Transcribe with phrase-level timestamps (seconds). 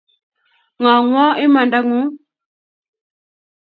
[0.81, 2.09] Ng’ang’wa imandang’ung’